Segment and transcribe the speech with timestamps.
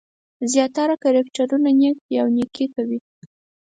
[0.51, 2.99] زیاتره کرکټرونه نېک دي او نېکي کوي.